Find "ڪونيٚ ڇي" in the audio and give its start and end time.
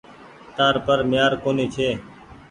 1.43-1.89